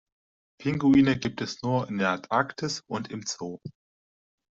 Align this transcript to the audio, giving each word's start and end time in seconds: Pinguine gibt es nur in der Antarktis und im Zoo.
Pinguine 0.59 1.19
gibt 1.19 1.41
es 1.41 1.61
nur 1.61 1.87
in 1.87 1.99
der 1.99 2.09
Antarktis 2.09 2.81
und 2.87 3.11
im 3.11 3.21
Zoo. 3.23 3.59